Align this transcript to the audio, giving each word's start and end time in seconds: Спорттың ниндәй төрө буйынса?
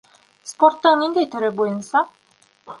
Спорттың 0.51 0.97
ниндәй 1.03 1.29
төрө 1.37 1.53
буйынса? 1.61 2.05